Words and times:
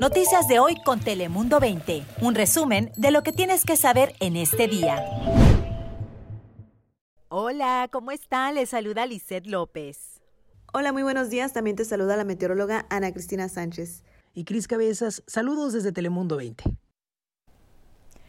Noticias 0.00 0.46
de 0.46 0.58
hoy 0.58 0.76
con 0.84 1.00
Telemundo 1.00 1.58
20. 1.58 2.04
Un 2.20 2.34
resumen 2.34 2.92
de 2.96 3.10
lo 3.10 3.22
que 3.22 3.32
tienes 3.32 3.64
que 3.64 3.76
saber 3.76 4.14
en 4.20 4.36
este 4.36 4.68
día. 4.68 5.02
Hola, 7.28 7.88
¿cómo 7.90 8.10
están? 8.10 8.56
Les 8.56 8.68
saluda 8.68 9.06
Lisette 9.06 9.46
López. 9.46 10.20
Hola, 10.72 10.92
muy 10.92 11.02
buenos 11.02 11.30
días. 11.30 11.52
También 11.54 11.76
te 11.76 11.84
saluda 11.84 12.16
la 12.16 12.24
meteoróloga 12.24 12.86
Ana 12.90 13.12
Cristina 13.12 13.48
Sánchez. 13.48 14.04
Y 14.34 14.44
Cris 14.44 14.68
Cabezas, 14.68 15.22
saludos 15.26 15.72
desde 15.72 15.92
Telemundo 15.92 16.36
20. 16.36 16.64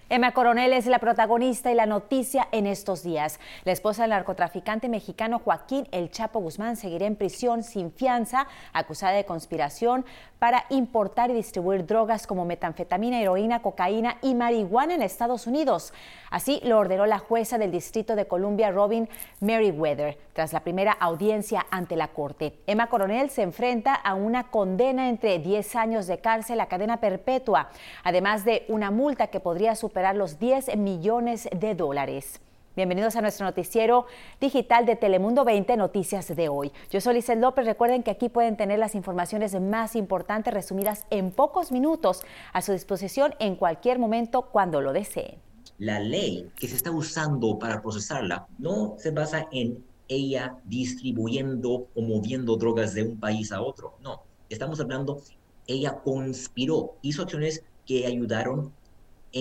Emma 0.10 0.32
Coronel 0.32 0.72
es 0.72 0.86
la 0.86 1.00
protagonista 1.00 1.70
y 1.70 1.76
la 1.76 1.86
noticia 1.86 2.48
en 2.54 2.66
estos 2.66 3.04
días. 3.04 3.42
La 3.66 3.74
esposa 3.74 4.04
del 4.04 4.12
narcotraficante 4.12 4.88
mexicano 4.88 5.40
Joaquín 5.40 5.86
El 5.92 6.12
Chapo 6.12 6.40
Guzmán 6.40 6.78
seguirá 6.78 7.06
en 7.08 7.18
prisión 7.18 7.62
sin 7.62 7.92
fianza, 7.92 8.48
acusada 8.72 9.12
de 9.18 9.26
conspiración 9.26 10.06
para 10.40 10.64
importar 10.70 11.30
y 11.30 11.34
distribuir 11.34 11.86
drogas 11.86 12.26
como 12.26 12.46
metanfetamina, 12.46 13.20
heroína, 13.20 13.62
cocaína 13.62 14.18
y 14.22 14.34
marihuana 14.34 14.96
en 14.96 15.02
Estados 15.02 15.46
Unidos. 15.46 15.94
Así 16.30 16.62
lo 16.64 16.78
ordenó 16.78 17.06
la 17.06 17.20
jueza 17.20 17.58
del 17.58 17.72
Distrito 17.72 18.16
de 18.16 18.28
Columbia, 18.28 18.72
Robin 18.72 19.10
Merriweather, 19.42 20.18
tras 20.32 20.54
la 20.54 20.62
primera 20.62 20.94
audiencia 20.94 21.66
ante 21.70 21.98
la 21.98 22.10
Corte. 22.10 22.60
Emma 22.68 22.88
Coronel 22.88 23.30
se 23.30 23.42
enfrenta 23.42 23.94
a 23.94 24.14
una 24.14 24.52
condena 24.52 25.10
entre 25.10 25.40
10 25.40 25.76
años 25.76 26.08
de 26.08 26.20
cárcel 26.20 26.62
a 26.62 26.68
cadena 26.68 27.02
perpetua, 27.02 27.70
además 28.04 28.46
de 28.46 28.64
una 28.70 28.92
multa 28.92 29.28
que 29.28 29.40
podría 29.40 29.76
superar 29.76 29.97
los 29.98 30.38
10 30.38 30.78
millones 30.78 31.50
de 31.56 31.74
dólares. 31.74 32.40
Bienvenidos 32.76 33.16
a 33.16 33.22
nuestro 33.22 33.46
noticiero 33.48 34.06
digital 34.40 34.86
de 34.86 34.96
Telemundo 34.96 35.44
20 35.44 35.76
Noticias 35.76 36.36
de 36.36 36.50
hoy. 36.50 36.72
Yo 36.92 37.02
soy 37.02 37.16
Lizel 37.16 37.42
López. 37.42 37.66
Recuerden 37.66 38.04
que 38.04 38.12
aquí 38.12 38.30
pueden 38.30 38.58
tener 38.58 38.78
las 38.78 38.94
informaciones 38.94 39.60
más 39.60 39.96
importantes 39.96 40.54
resumidas 40.54 41.08
en 41.10 41.32
pocos 41.32 41.72
minutos 41.72 42.22
a 42.54 42.62
su 42.62 42.74
disposición 42.74 43.34
en 43.40 43.56
cualquier 43.56 43.98
momento 43.98 44.44
cuando 44.44 44.82
lo 44.82 44.94
deseen 44.94 45.40
la 45.80 46.00
ley 46.00 46.50
que 46.56 46.68
se 46.68 46.76
está 46.76 46.90
usando 46.90 47.60
para 47.60 47.84
procesarla 47.84 48.48
no 48.58 48.96
se 48.98 49.12
basa 49.12 49.48
en 49.52 49.84
ella 50.08 50.58
distribuyendo 50.66 51.88
o 51.94 52.02
moviendo 52.02 52.56
drogas 52.56 52.94
de 52.94 53.04
un 53.04 53.20
país 53.20 53.52
a 53.52 53.62
otro. 53.62 53.98
No, 54.02 54.24
estamos 54.50 54.80
hablando, 54.80 55.22
ella 55.68 56.00
conspiró, 56.04 56.96
hizo 57.02 57.24
acciones 57.24 57.64
que 57.86 58.06
ayudaron 58.06 58.72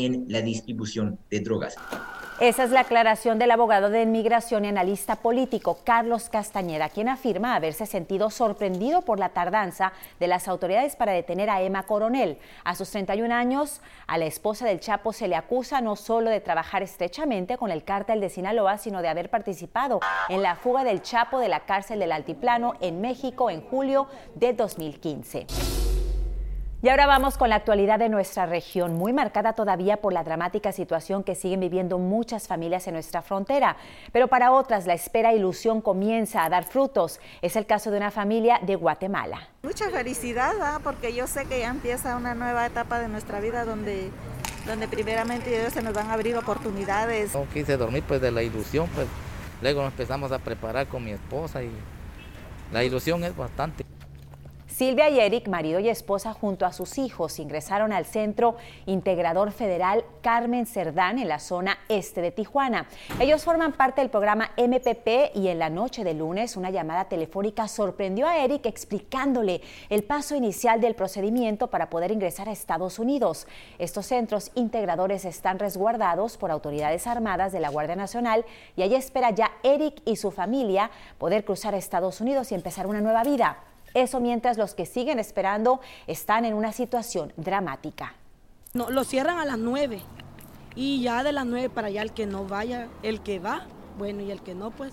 en 0.05 0.27
la 0.29 0.43
distribución 0.43 1.19
de 1.31 1.41
drogas. 1.41 1.77
Esa 2.39 2.65
es 2.65 2.71
la 2.71 2.81
aclaración 2.81 3.39
del 3.39 3.51
abogado 3.51 3.89
de 3.89 4.03
inmigración 4.03 4.67
y 4.67 4.69
analista 4.69 5.17
político 5.17 5.79
Carlos 5.85 6.29
Castañeda, 6.29 6.91
quien 6.91 7.09
afirma 7.09 7.55
haberse 7.55 7.87
sentido 7.87 8.29
sorprendido 8.29 9.01
por 9.01 9.19
la 9.19 9.31
tardanza 9.31 9.95
de 10.21 10.27
las 10.27 10.47
autoridades 10.47 10.97
para 10.97 11.13
detener 11.13 11.49
a 11.49 11.63
Emma 11.63 11.85
Coronel. 11.85 12.37
A 12.63 12.75
sus 12.75 12.91
31 12.91 13.35
años, 13.35 13.81
a 14.07 14.19
la 14.19 14.27
esposa 14.27 14.67
del 14.67 14.81
Chapo 14.81 15.15
se 15.15 15.29
le 15.29 15.35
acusa 15.35 15.81
no 15.81 15.97
solo 15.97 16.29
de 16.29 16.43
trabajar 16.43 16.83
estrechamente 16.83 17.57
con 17.57 17.71
el 17.71 17.85
cártel 17.85 18.21
de 18.21 18.29
Sinaloa, 18.29 18.77
sino 18.77 19.01
de 19.01 19.09
haber 19.09 19.31
participado 19.31 20.01
en 20.29 20.43
la 20.43 20.57
fuga 20.57 20.85
del 20.85 21.01
Chapo 21.01 21.39
de 21.41 21.49
la 21.49 21.61
cárcel 21.61 22.01
del 22.01 22.13
Altiplano 22.13 22.75
en 22.83 23.01
México 23.01 23.49
en 23.49 23.63
julio 23.63 24.09
de 24.35 24.53
2015. 24.53 25.47
Y 26.83 26.91
ahora 26.91 27.07
vamos 27.07 27.39
con 27.39 27.49
la 27.49 27.57
actualidad 27.57 27.99
de 27.99 28.11
nuestra 28.11 28.45
región, 28.45 28.97
muy 28.97 29.15
marcada 29.15 29.55
todavía 29.55 29.97
por 29.97 30.13
la 30.13 30.23
dramática 30.23 30.73
situación 30.73 31.25
que 31.25 31.35
siguen 31.35 31.59
viviendo 31.59 31.97
muchas 31.97 32.47
familias 32.47 32.87
en 32.87 32.93
nuestra 32.93 33.23
frontera. 33.23 33.79
Pero 34.13 34.29
para 34.29 34.53
otras 34.53 34.87
la 34.87 34.93
espera 34.93 35.33
e 35.33 35.37
ilusión 35.37 35.81
comienza 35.81 36.45
a 36.45 36.51
dar 36.51 36.65
frutos. 36.65 37.19
Es 37.41 37.57
el 37.57 37.65
caso 37.65 37.91
de 37.91 37.97
una 37.97 38.11
familia 38.11 38.61
de 38.61 38.77
Guatemala. 38.77 39.49
Mucha 39.63 39.89
felicidad, 39.89 40.53
porque 40.85 41.15
yo 41.15 41.27
sé 41.27 41.47
que 41.47 41.61
ya 41.61 41.71
empieza 41.71 42.15
una 42.15 42.35
nueva 42.35 42.67
etapa 42.67 43.01
de 43.01 43.09
nuestra 43.09 43.41
vida 43.41 43.65
donde 43.65 44.11
donde 44.67 44.89
primeramente 44.89 45.49
Dios 45.49 45.73
se 45.73 45.81
nos 45.81 45.95
van 45.95 46.11
a 46.11 46.13
abrir 46.13 46.37
oportunidades. 46.37 47.33
No 47.33 47.47
quise 47.55 47.77
dormir 47.77 48.03
pues 48.07 48.21
de 48.21 48.33
la 48.33 48.43
ilusión, 48.43 48.89
pues 48.95 49.07
luego 49.63 49.81
nos 49.81 49.93
empezamos 49.93 50.31
a 50.33 50.41
preparar 50.41 50.89
con 50.89 51.05
mi 51.05 51.13
esposa 51.13 51.63
y 51.63 51.71
la 52.73 52.85
ilusión 52.85 53.25
es 53.25 53.35
bastante. 53.35 53.87
Silvia 54.77 55.09
y 55.09 55.19
Eric, 55.19 55.49
marido 55.49 55.81
y 55.81 55.89
esposa, 55.89 56.35
junto 56.35 56.67
a 56.67 56.73
sus 56.75 56.99
hijos, 56.99 57.39
ingresaron 57.39 57.95
al 57.95 58.05
Centro 58.05 58.57
Integrador 58.85 59.51
Federal 59.51 60.05
Carmen 60.21 60.67
Cerdán 60.67 61.19
en 61.19 61.29
la 61.29 61.39
zona 61.39 61.79
este 61.89 62.21
de 62.21 62.31
Tijuana. 62.31 62.87
Ellos 63.19 63.43
forman 63.43 63.73
parte 63.73 64.03
del 64.03 64.11
programa 64.11 64.51
MPP 64.59 65.35
y 65.35 65.49
en 65.49 65.61
la 65.61 65.71
noche 65.71 66.05
de 66.05 66.13
lunes 66.13 66.59
una 66.59 66.69
llamada 66.69 67.07
telefónica 67.07 67.69
sorprendió 67.69 68.27
a 68.27 68.37
Eric 68.45 68.67
explicándole 68.67 69.63
el 69.89 70.05
paso 70.05 70.37
inicial 70.37 70.79
del 70.79 70.95
procedimiento 70.95 71.69
para 71.69 71.89
poder 71.89 72.13
ingresar 72.13 72.51
a 72.51 72.53
Estados 72.53 72.99
Unidos. 72.99 73.47
Estos 73.79 74.05
centros 74.05 74.51
integradores 74.57 75.25
están 75.25 75.59
resguardados 75.59 76.37
por 76.37 76.51
autoridades 76.51 77.07
armadas 77.07 77.51
de 77.51 77.61
la 77.61 77.71
Guardia 77.71 77.97
Nacional 77.97 78.45
y 78.77 78.83
allí 78.83 78.95
espera 78.95 79.31
ya 79.31 79.53
Eric 79.63 80.03
y 80.05 80.17
su 80.17 80.31
familia 80.31 80.91
poder 81.17 81.47
cruzar 81.47 81.75
a 81.75 81.79
Estados 81.79 82.21
Unidos 82.21 82.53
y 82.53 82.55
empezar 82.55 82.87
una 82.87 83.01
nueva 83.01 83.25
vida. 83.25 83.57
Eso 83.97 84.21
mientras 84.21 84.59
los 84.59 84.75
que 84.75 84.85
siguen 84.85 85.19
esperando 85.19 85.81
están 86.07 86.45
en 86.45 86.53
una 86.53 86.71
situación 86.71 87.33
dramática. 87.39 88.13
No, 88.75 88.91
lo 88.91 89.05
cierran 89.05 89.39
a 89.39 89.47
las 89.47 89.57
9 89.57 90.03
y 90.75 91.01
ya 91.01 91.23
de 91.23 91.33
las 91.33 91.47
9 91.47 91.71
para 91.71 91.87
allá 91.87 92.03
el 92.03 92.13
que 92.13 92.27
no 92.27 92.45
vaya, 92.45 92.89
el 93.03 93.23
que 93.23 93.39
va, 93.39 93.63
bueno, 93.97 94.23
y 94.23 94.31
el 94.31 94.43
que 94.43 94.55
no, 94.55 94.71
pues 94.71 94.93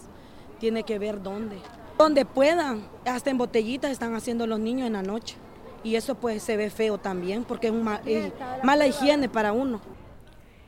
tiene 0.57 0.83
que 0.83 0.99
ver 0.99 1.21
dónde. 1.21 1.57
Donde 1.97 2.23
puedan, 2.23 2.87
hasta 3.03 3.29
en 3.29 3.37
botellitas 3.37 3.91
están 3.91 4.15
haciendo 4.15 4.47
los 4.47 4.61
niños 4.61 4.87
en 4.87 4.93
la 4.93 5.03
noche. 5.03 5.35
Y 5.83 5.95
eso 5.97 6.15
pues 6.15 6.41
se 6.41 6.55
ve 6.55 6.69
feo 6.69 6.97
también 6.97 7.43
porque 7.43 7.67
es, 7.67 7.73
una 7.73 7.99
mala 8.63 8.87
higiene 8.87 9.27
para 9.27 9.51
uno. 9.51 9.81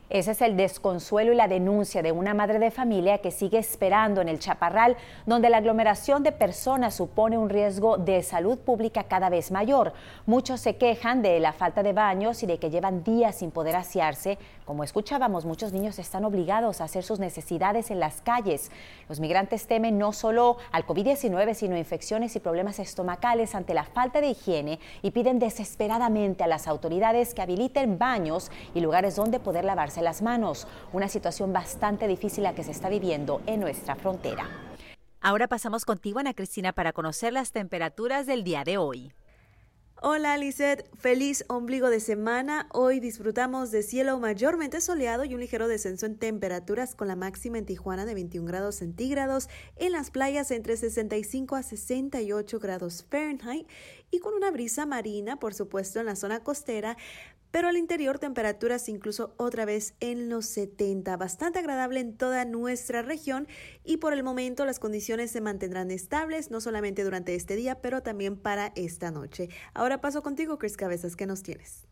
Ese 0.08 0.30
es 0.30 0.40
el 0.40 0.56
desconsuelo 0.56 1.32
y 1.32 1.36
la 1.36 1.48
denuncia 1.48 2.00
de 2.00 2.12
una 2.12 2.32
madre 2.32 2.60
de 2.60 2.70
familia 2.70 3.18
que 3.18 3.32
sigue 3.32 3.58
esperando 3.58 4.20
en 4.20 4.28
el 4.28 4.38
Chaparral, 4.38 4.96
donde 5.26 5.50
la 5.50 5.56
aglomeración 5.56 6.22
de 6.22 6.30
personas 6.30 6.94
supone 6.94 7.36
un 7.36 7.48
riesgo 7.48 7.96
de 7.96 8.22
salud 8.22 8.56
pública 8.56 9.02
cada 9.02 9.30
vez 9.30 9.50
mayor. 9.50 9.94
Muchos 10.24 10.60
se 10.60 10.76
quejan 10.76 11.22
de 11.22 11.40
la 11.40 11.52
falta 11.52 11.82
de 11.82 11.92
baños 11.92 12.44
y 12.44 12.46
de 12.46 12.58
que 12.58 12.70
llevan 12.70 13.02
días 13.02 13.34
sin 13.34 13.50
poder 13.50 13.74
asearse. 13.74 14.38
Como 14.64 14.84
escuchábamos, 14.84 15.44
muchos 15.44 15.72
niños 15.72 15.98
están 15.98 16.24
obligados 16.24 16.80
a 16.80 16.84
hacer 16.84 17.02
sus 17.02 17.18
necesidades 17.18 17.90
en 17.90 17.98
las 17.98 18.20
calles. 18.20 18.70
Los 19.08 19.18
migrantes 19.18 19.66
temen 19.66 19.98
no 19.98 20.12
solo 20.12 20.56
al 20.70 20.86
COVID-19, 20.86 21.54
sino 21.54 21.76
infecciones 21.76 22.36
y 22.36 22.40
problemas 22.40 22.78
estomacales 22.78 23.56
ante 23.56 23.74
la 23.74 23.84
falta 23.84 24.20
de 24.20 24.28
higiene 24.28 24.78
y 25.02 25.10
piden 25.10 25.40
desesperadamente 25.40 26.44
a 26.44 26.48
las 26.48 26.68
autoridades 26.68 27.34
que 27.34 27.42
habiliten 27.42 27.98
baños 27.98 28.52
y 28.72 28.80
lugares 28.80 29.16
donde 29.16 29.40
poder 29.40 29.64
lavarse 29.64 29.95
las 30.02 30.22
manos, 30.22 30.66
una 30.92 31.08
situación 31.08 31.52
bastante 31.52 32.08
difícil 32.08 32.44
la 32.44 32.54
que 32.54 32.64
se 32.64 32.70
está 32.70 32.88
viviendo 32.88 33.40
en 33.46 33.60
nuestra 33.60 33.96
frontera. 33.96 34.48
Ahora 35.20 35.48
pasamos 35.48 35.84
contigo, 35.84 36.18
Ana 36.20 36.34
Cristina, 36.34 36.72
para 36.72 36.92
conocer 36.92 37.32
las 37.32 37.52
temperaturas 37.52 38.26
del 38.26 38.44
día 38.44 38.64
de 38.64 38.78
hoy. 38.78 39.12
Hola 40.02 40.36
Lizeth, 40.36 40.86
feliz 40.98 41.46
ombligo 41.48 41.88
de 41.88 42.00
semana. 42.00 42.68
Hoy 42.74 43.00
disfrutamos 43.00 43.70
de 43.70 43.82
cielo 43.82 44.20
mayormente 44.20 44.82
soleado 44.82 45.24
y 45.24 45.32
un 45.34 45.40
ligero 45.40 45.68
descenso 45.68 46.04
en 46.04 46.18
temperaturas 46.18 46.94
con 46.94 47.08
la 47.08 47.16
máxima 47.16 47.56
en 47.56 47.64
Tijuana 47.64 48.04
de 48.04 48.12
21 48.12 48.46
grados 48.46 48.74
centígrados, 48.76 49.48
en 49.76 49.92
las 49.92 50.10
playas 50.10 50.50
entre 50.50 50.76
65 50.76 51.56
a 51.56 51.62
68 51.62 52.58
grados 52.60 53.06
Fahrenheit 53.10 53.66
y 54.10 54.18
con 54.20 54.34
una 54.34 54.50
brisa 54.50 54.86
marina, 54.86 55.38
por 55.38 55.54
supuesto, 55.54 56.00
en 56.00 56.06
la 56.06 56.16
zona 56.16 56.42
costera, 56.42 56.96
pero 57.50 57.68
al 57.68 57.76
interior 57.76 58.18
temperaturas 58.18 58.88
incluso 58.88 59.34
otra 59.38 59.64
vez 59.64 59.94
en 60.00 60.28
los 60.28 60.46
70, 60.46 61.16
bastante 61.16 61.58
agradable 61.58 62.00
en 62.00 62.16
toda 62.16 62.44
nuestra 62.44 63.02
región 63.02 63.48
y 63.84 63.96
por 63.96 64.12
el 64.12 64.22
momento 64.22 64.64
las 64.64 64.78
condiciones 64.78 65.30
se 65.30 65.40
mantendrán 65.40 65.90
estables, 65.90 66.50
no 66.50 66.60
solamente 66.60 67.04
durante 67.04 67.34
este 67.34 67.56
día, 67.56 67.80
pero 67.80 68.02
también 68.02 68.36
para 68.36 68.72
esta 68.76 69.10
noche. 69.10 69.48
Ahora 69.72 70.00
paso 70.00 70.22
contigo, 70.22 70.58
Chris 70.58 70.76
Cabezas, 70.76 71.16
¿qué 71.16 71.26
nos 71.26 71.42
tienes? 71.42 71.86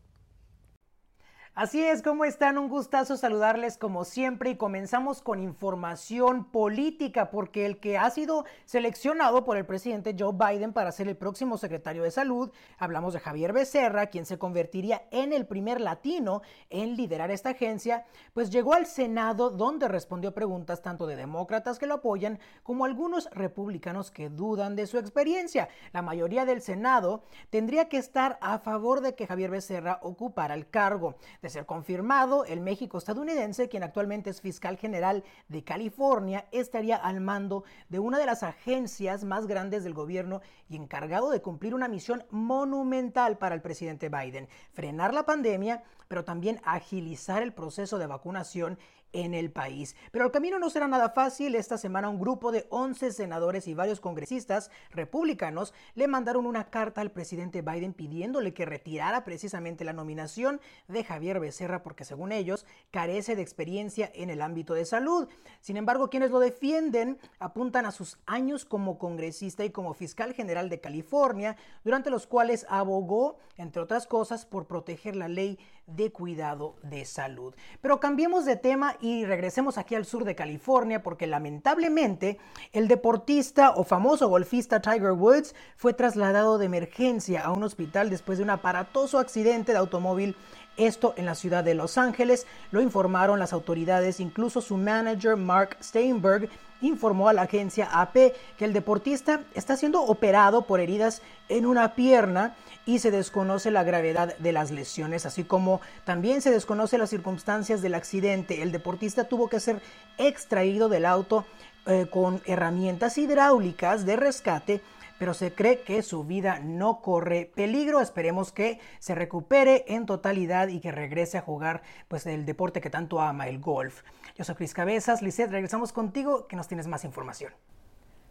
Así 1.57 1.81
es, 1.81 2.01
¿cómo 2.01 2.25
están? 2.25 2.57
Un 2.57 2.67
gustazo 2.67 3.15
saludarles 3.15 3.77
como 3.77 4.03
siempre 4.03 4.49
y 4.49 4.57
comenzamos 4.57 5.21
con 5.21 5.39
información 5.39 6.43
política 6.43 7.31
porque 7.31 7.65
el 7.65 7.79
que 7.79 7.97
ha 7.97 8.09
sido 8.09 8.43
seleccionado 8.65 9.45
por 9.45 9.55
el 9.55 9.65
presidente 9.65 10.17
Joe 10.19 10.33
Biden 10.33 10.73
para 10.73 10.91
ser 10.91 11.07
el 11.07 11.15
próximo 11.15 11.57
secretario 11.57 12.03
de 12.03 12.11
salud, 12.11 12.51
hablamos 12.77 13.13
de 13.13 13.21
Javier 13.21 13.53
Becerra, 13.53 14.07
quien 14.07 14.25
se 14.25 14.37
convertiría 14.37 15.07
en 15.11 15.31
el 15.31 15.47
primer 15.47 15.79
latino 15.79 16.41
en 16.69 16.97
liderar 16.97 17.31
esta 17.31 17.51
agencia, 17.51 18.03
pues 18.33 18.49
llegó 18.49 18.73
al 18.73 18.85
Senado 18.85 19.49
donde 19.49 19.87
respondió 19.87 20.33
preguntas 20.33 20.81
tanto 20.81 21.07
de 21.07 21.15
demócratas 21.15 21.79
que 21.79 21.87
lo 21.87 21.93
apoyan 21.93 22.37
como 22.63 22.83
algunos 22.83 23.29
republicanos 23.31 24.11
que 24.11 24.27
dudan 24.27 24.75
de 24.75 24.87
su 24.87 24.97
experiencia. 24.97 25.69
La 25.93 26.01
mayoría 26.01 26.43
del 26.43 26.61
Senado 26.61 27.23
tendría 27.49 27.87
que 27.87 27.95
estar 27.95 28.37
a 28.41 28.59
favor 28.59 28.99
de 28.99 29.15
que 29.15 29.25
Javier 29.25 29.51
Becerra 29.51 29.99
ocupara 30.01 30.53
el 30.53 30.69
cargo. 30.69 31.15
De 31.45 31.51
ser 31.51 31.67
confirmado, 31.67 32.43
el 32.45 32.59
México 32.59 32.97
estadounidense, 32.97 33.69
quien 33.69 33.83
actualmente 33.83 34.31
es 34.31 34.41
fiscal 34.41 34.77
general 34.77 35.23
de 35.47 35.63
California, 35.63 36.47
estaría 36.51 36.95
al 36.95 37.21
mando 37.21 37.65
de 37.87 37.99
una 37.99 38.17
de 38.17 38.25
las 38.25 38.41
agencias 38.41 39.23
más 39.23 39.45
grandes 39.45 39.83
del 39.83 39.93
gobierno 39.93 40.41
y 40.67 40.75
encargado 40.75 41.29
de 41.29 41.43
cumplir 41.43 41.75
una 41.75 41.87
misión 41.87 42.25
monumental 42.31 43.37
para 43.37 43.53
el 43.53 43.61
presidente 43.61 44.09
Biden, 44.09 44.49
frenar 44.73 45.13
la 45.13 45.27
pandemia, 45.27 45.83
pero 46.07 46.25
también 46.25 46.59
agilizar 46.63 47.43
el 47.43 47.53
proceso 47.53 47.99
de 47.99 48.07
vacunación 48.07 48.79
en 49.13 49.33
el 49.33 49.51
país. 49.51 49.95
Pero 50.11 50.25
el 50.25 50.31
camino 50.31 50.59
no 50.59 50.69
será 50.69 50.87
nada 50.87 51.09
fácil. 51.09 51.55
Esta 51.55 51.77
semana 51.77 52.09
un 52.09 52.19
grupo 52.19 52.51
de 52.51 52.67
11 52.69 53.11
senadores 53.11 53.67
y 53.67 53.73
varios 53.73 53.99
congresistas 53.99 54.71
republicanos 54.91 55.73
le 55.93 56.07
mandaron 56.07 56.45
una 56.45 56.69
carta 56.69 57.01
al 57.01 57.11
presidente 57.11 57.61
Biden 57.61 57.93
pidiéndole 57.93 58.53
que 58.53 58.65
retirara 58.65 59.23
precisamente 59.23 59.85
la 59.85 59.93
nominación 59.93 60.59
de 60.87 61.03
Javier 61.03 61.39
Becerra 61.39 61.83
porque 61.83 62.05
según 62.05 62.31
ellos 62.31 62.65
carece 62.91 63.35
de 63.35 63.41
experiencia 63.41 64.11
en 64.13 64.29
el 64.29 64.41
ámbito 64.41 64.73
de 64.73 64.85
salud. 64.85 65.27
Sin 65.61 65.77
embargo, 65.77 66.09
quienes 66.09 66.31
lo 66.31 66.39
defienden 66.39 67.17
apuntan 67.39 67.85
a 67.85 67.91
sus 67.91 68.17
años 68.25 68.65
como 68.65 68.97
congresista 68.97 69.63
y 69.63 69.69
como 69.69 69.93
fiscal 69.93 70.33
general 70.33 70.69
de 70.69 70.81
California, 70.81 71.57
durante 71.83 72.09
los 72.09 72.27
cuales 72.27 72.65
abogó, 72.69 73.37
entre 73.57 73.81
otras 73.81 74.07
cosas, 74.07 74.45
por 74.45 74.67
proteger 74.67 75.15
la 75.15 75.27
ley 75.27 75.59
de 75.87 76.11
cuidado 76.11 76.75
de 76.83 77.05
salud. 77.05 77.53
Pero 77.81 77.99
cambiemos 77.99 78.45
de 78.45 78.55
tema 78.55 78.94
y 79.01 79.25
regresemos 79.25 79.77
aquí 79.77 79.95
al 79.95 80.05
sur 80.05 80.23
de 80.23 80.35
California 80.35 81.03
porque 81.03 81.27
lamentablemente 81.27 82.37
el 82.73 82.87
deportista 82.87 83.71
o 83.71 83.83
famoso 83.83 84.27
golfista 84.27 84.81
Tiger 84.81 85.11
Woods 85.11 85.55
fue 85.75 85.93
trasladado 85.93 86.57
de 86.57 86.65
emergencia 86.65 87.41
a 87.41 87.51
un 87.51 87.63
hospital 87.63 88.09
después 88.09 88.37
de 88.37 88.43
un 88.43 88.49
aparatoso 88.49 89.19
accidente 89.19 89.71
de 89.71 89.77
automóvil 89.77 90.35
esto 90.77 91.13
en 91.17 91.25
la 91.25 91.35
ciudad 91.35 91.63
de 91.63 91.73
Los 91.73 91.97
Ángeles. 91.97 92.45
Lo 92.71 92.81
informaron 92.81 93.39
las 93.39 93.53
autoridades, 93.53 94.19
incluso 94.19 94.61
su 94.61 94.77
manager 94.77 95.35
Mark 95.37 95.77
Steinberg 95.81 96.49
informó 96.85 97.29
a 97.29 97.33
la 97.33 97.43
agencia 97.43 97.89
AP 97.91 98.33
que 98.57 98.65
el 98.65 98.73
deportista 98.73 99.41
está 99.53 99.75
siendo 99.77 100.01
operado 100.03 100.63
por 100.63 100.79
heridas 100.79 101.21
en 101.49 101.65
una 101.65 101.95
pierna 101.95 102.55
y 102.85 102.99
se 102.99 103.11
desconoce 103.11 103.71
la 103.71 103.83
gravedad 103.83 104.37
de 104.37 104.51
las 104.51 104.71
lesiones, 104.71 105.25
así 105.25 105.43
como 105.43 105.81
también 106.03 106.41
se 106.41 106.51
desconoce 106.51 106.97
las 106.97 107.09
circunstancias 107.09 107.81
del 107.81 107.95
accidente. 107.95 108.61
El 108.61 108.71
deportista 108.71 109.23
tuvo 109.25 109.49
que 109.49 109.59
ser 109.59 109.81
extraído 110.17 110.87
del 110.87 111.05
auto 111.05 111.45
eh, 111.87 112.07
con 112.09 112.41
herramientas 112.45 113.17
hidráulicas 113.17 114.05
de 114.05 114.15
rescate 114.15 114.81
pero 115.19 115.33
se 115.33 115.53
cree 115.53 115.81
que 115.81 116.01
su 116.01 116.23
vida 116.23 116.59
no 116.59 117.01
corre 117.01 117.51
peligro. 117.55 118.01
Esperemos 118.01 118.51
que 118.51 118.79
se 118.99 119.15
recupere 119.15 119.85
en 119.87 120.05
totalidad 120.05 120.67
y 120.67 120.79
que 120.79 120.91
regrese 120.91 121.37
a 121.37 121.41
jugar 121.41 121.81
pues 122.07 122.25
el 122.25 122.45
deporte 122.45 122.81
que 122.81 122.89
tanto 122.89 123.19
ama, 123.19 123.47
el 123.47 123.59
golf. 123.59 124.03
Yo 124.35 124.43
soy 124.43 124.55
Cris 124.55 124.73
Cabezas. 124.73 125.21
Lizeth, 125.21 125.51
regresamos 125.51 125.93
contigo 125.93 126.47
que 126.47 126.55
nos 126.55 126.67
tienes 126.67 126.87
más 126.87 127.05
información. 127.05 127.53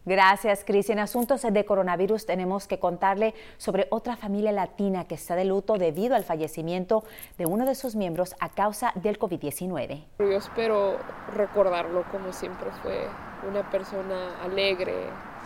Gracias, 0.05 0.63
Cris. 0.63 0.91
En 0.91 0.99
asuntos 0.99 1.41
de 1.41 1.65
coronavirus 1.65 2.27
tenemos 2.27 2.67
que 2.67 2.77
contarle 2.77 3.33
sobre 3.57 3.87
otra 3.89 4.15
familia 4.15 4.51
latina 4.51 5.05
que 5.05 5.15
está 5.15 5.35
de 5.35 5.45
luto 5.45 5.79
debido 5.79 6.15
al 6.15 6.23
fallecimiento 6.23 7.03
de 7.39 7.47
uno 7.47 7.65
de 7.65 7.73
sus 7.73 7.95
miembros 7.95 8.35
a 8.39 8.49
causa 8.49 8.91
del 8.93 9.17
COVID-19. 9.17 10.03
Yo 10.19 10.25
espero 10.25 10.99
recordarlo 11.33 12.03
como 12.11 12.31
siempre 12.33 12.69
fue 12.83 13.07
una 13.49 13.67
persona 13.71 14.43
alegre, 14.43 14.93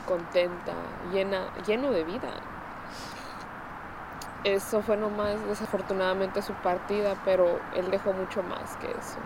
contenta, 0.10 0.74
llena, 1.14 1.54
lleno 1.68 1.92
de 1.92 2.04
vida. 2.04 2.32
Eso 4.44 4.82
fue 4.82 4.98
nomás 4.98 5.40
desafortunadamente 5.48 6.42
su 6.42 6.54
partida, 6.54 7.16
pero 7.24 7.60
él 7.76 7.92
dejó 7.92 8.12
mucho 8.12 8.42
más 8.42 8.76
que 8.78 8.88
eso. 8.90 9.20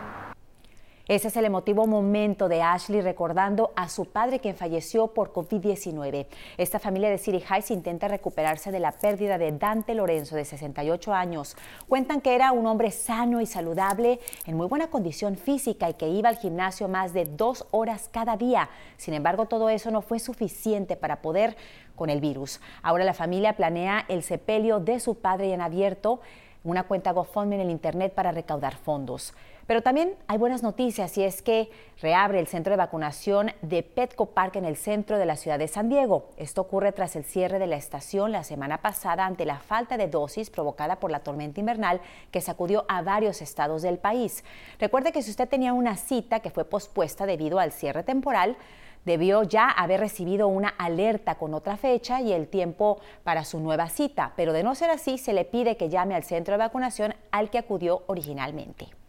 Ese 1.06 1.28
es 1.28 1.36
el 1.36 1.44
emotivo 1.44 1.86
momento 1.86 2.48
de 2.48 2.62
Ashley 2.62 3.02
recordando 3.02 3.74
a 3.76 3.90
su 3.90 4.06
padre 4.06 4.40
quien 4.40 4.56
falleció 4.56 5.08
por 5.08 5.34
COVID-19. 5.34 6.28
Esta 6.58 6.80
familia 6.80 7.10
de 7.10 7.18
City 7.18 7.44
Heights 7.44 7.72
intenta 7.72 8.08
recuperarse 8.08 8.72
de 8.72 8.80
la 8.80 8.94
pérdida 8.94 9.38
de 9.38 9.52
Dante 9.52 9.96
Lorenzo 9.96 10.38
de 10.38 10.46
68 10.46 11.14
años. 11.14 11.58
Cuentan 11.90 12.22
que 12.22 12.36
era 12.36 12.54
un 12.54 12.66
hombre 12.68 12.90
sano 12.92 13.42
y 13.42 13.46
saludable, 13.46 14.22
en 14.46 14.56
muy 14.56 14.68
buena 14.68 14.88
condición 14.88 15.36
física 15.36 15.90
y 15.90 15.96
que 15.96 16.08
iba 16.08 16.30
al 16.30 16.38
gimnasio 16.38 16.88
más 16.88 17.12
de 17.12 17.26
dos 17.26 17.68
horas 17.72 18.10
cada 18.10 18.38
día. 18.38 18.70
Sin 18.96 19.14
embargo, 19.14 19.46
todo 19.46 19.68
eso 19.68 19.92
no 19.92 20.02
fue 20.02 20.20
suficiente 20.20 20.96
para 20.96 21.22
poder 21.22 21.58
con 21.98 22.10
el 22.10 22.22
virus. 22.22 22.62
Ahora 22.82 23.04
la 23.04 23.14
familia 23.14 23.58
planea 23.58 24.06
el 24.08 24.24
sepelio 24.24 24.80
de 24.80 25.02
su 25.02 25.16
padre 25.16 25.54
en 25.54 25.60
abierto, 25.60 26.22
una 26.64 26.84
cuenta 26.84 27.12
GoFundMe 27.12 27.56
en 27.56 27.62
el 27.62 27.72
Internet 27.72 28.14
para 28.14 28.32
recaudar 28.32 28.78
fondos. 28.78 29.34
Pero 29.66 29.82
también 29.82 30.16
hay 30.28 30.38
buenas 30.38 30.62
noticias 30.62 31.18
y 31.18 31.24
es 31.24 31.42
que 31.42 31.70
reabre 32.02 32.40
el 32.40 32.48
centro 32.48 32.72
de 32.72 32.78
vacunación 32.78 33.52
de 33.62 33.82
Petco 33.82 34.28
Park 34.28 34.58
en 34.58 34.66
el 34.66 34.76
centro 34.76 35.18
de 35.18 35.26
la 35.26 35.38
ciudad 35.38 35.58
de 35.58 35.70
San 35.70 35.88
Diego. 35.88 36.30
Esto 36.36 36.62
ocurre 36.62 36.92
tras 36.92 37.16
el 37.16 37.24
cierre 37.24 37.60
de 37.60 37.68
la 37.68 37.78
estación 37.78 38.34
la 38.34 38.44
semana 38.44 38.80
pasada 38.80 39.26
ante 39.26 39.46
la 39.46 39.60
falta 39.60 39.96
de 39.96 40.08
dosis 40.08 40.50
provocada 40.50 40.98
por 40.98 41.12
la 41.12 41.22
tormenta 41.22 41.62
invernal 41.62 42.02
que 42.32 42.42
sacudió 42.42 42.86
a 42.90 43.02
varios 43.02 43.42
estados 43.42 43.82
del 43.84 44.00
país. 44.00 44.44
Recuerde 44.80 45.14
que 45.14 45.22
si 45.22 45.32
usted 45.32 45.48
tenía 45.48 45.72
una 45.72 45.96
cita 45.96 46.42
que 46.42 46.50
fue 46.50 46.66
pospuesta 46.66 47.26
debido 47.26 47.60
al 47.60 47.72
cierre 47.72 48.04
temporal, 48.04 48.58
debió 49.06 49.44
ya 49.44 49.70
haber 49.70 50.02
recibido 50.02 50.48
una 50.48 50.70
alerta 50.70 51.36
con 51.36 51.54
otra 51.54 51.78
fecha 51.78 52.22
y 52.22 52.34
el 52.34 52.48
tiempo 52.48 53.00
para 53.24 53.46
su 53.46 53.60
nueva 53.60 53.90
cita, 53.90 54.34
pero 54.36 54.54
de 54.54 54.64
no 54.64 54.76
ser 54.76 54.90
así, 54.90 55.18
se 55.18 55.34
le 55.34 55.46
pide 55.46 55.78
que 55.78 55.90
llame 55.90 56.16
al 56.16 56.24
centro 56.24 56.54
de 56.54 56.60
vacunación 56.60 57.16
al 57.32 57.50
que 57.50 57.58
acudió 57.58 58.04
originalmente. 58.08 59.03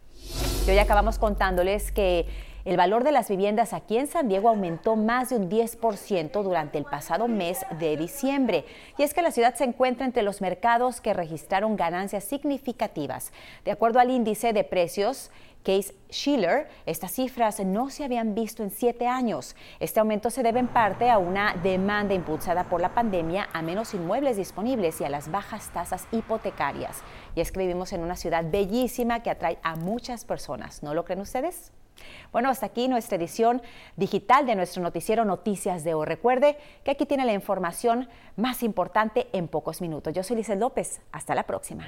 Y 0.67 0.71
hoy 0.71 0.79
acabamos 0.79 1.19
contándoles 1.19 1.91
que 1.91 2.25
el 2.65 2.75
valor 2.75 3.03
de 3.03 3.11
las 3.11 3.29
viviendas 3.29 3.71
aquí 3.71 3.97
en 3.99 4.07
San 4.07 4.27
Diego 4.27 4.49
aumentó 4.49 4.95
más 4.95 5.29
de 5.29 5.35
un 5.35 5.47
10% 5.47 6.41
durante 6.41 6.79
el 6.79 6.85
pasado 6.85 7.27
mes 7.27 7.63
de 7.77 7.95
diciembre. 7.95 8.65
Y 8.97 9.03
es 9.03 9.13
que 9.13 9.21
la 9.21 9.29
ciudad 9.29 9.53
se 9.53 9.65
encuentra 9.65 10.07
entre 10.07 10.23
los 10.23 10.41
mercados 10.41 11.01
que 11.01 11.13
registraron 11.13 11.75
ganancias 11.75 12.23
significativas. 12.23 13.31
De 13.63 13.69
acuerdo 13.69 13.99
al 13.99 14.09
índice 14.09 14.53
de 14.53 14.63
precios, 14.63 15.29
Case 15.65 15.95
Schiller, 16.11 16.69
estas 16.85 17.11
cifras 17.11 17.59
no 17.65 17.89
se 17.89 18.03
habían 18.03 18.35
visto 18.35 18.61
en 18.61 18.69
siete 18.69 19.07
años. 19.07 19.55
Este 19.79 19.99
aumento 19.99 20.29
se 20.29 20.43
debe 20.43 20.59
en 20.59 20.67
parte 20.67 21.09
a 21.09 21.17
una 21.17 21.55
demanda 21.55 22.13
impulsada 22.13 22.65
por 22.65 22.81
la 22.81 22.93
pandemia, 22.93 23.49
a 23.51 23.63
menos 23.63 23.95
inmuebles 23.95 24.37
disponibles 24.37 25.01
y 25.01 25.05
a 25.05 25.09
las 25.09 25.31
bajas 25.31 25.71
tasas 25.71 26.07
hipotecarias. 26.11 27.01
Y 27.33 27.41
es 27.41 27.51
que 27.51 27.59
vivimos 27.61 27.93
en 27.93 28.01
una 28.01 28.15
ciudad 28.15 28.45
bellísima 28.47 29.23
que 29.23 29.31
atrae 29.31 29.57
a 29.63 29.75
muchas 29.75 30.23
personas. 30.23 30.83
¿No 30.83 30.93
lo 30.93 31.03
creen 31.03 31.21
ustedes? 31.21 31.71
Bueno, 32.31 32.49
hasta 32.49 32.67
aquí 32.67 32.87
nuestra 32.87 33.17
edición 33.17 33.63
digital 33.95 34.45
de 34.45 34.53
nuestro 34.55 34.83
noticiero 34.83 35.25
Noticias 35.25 35.83
de 35.83 35.95
hoy. 35.95 36.05
Recuerde 36.05 36.57
que 36.83 36.91
aquí 36.91 37.07
tiene 37.07 37.25
la 37.25 37.33
información 37.33 38.07
más 38.35 38.61
importante 38.61 39.27
en 39.33 39.47
pocos 39.47 39.81
minutos. 39.81 40.13
Yo 40.13 40.21
soy 40.21 40.35
Lizel 40.37 40.59
López. 40.59 41.01
Hasta 41.11 41.33
la 41.33 41.43
próxima. 41.43 41.87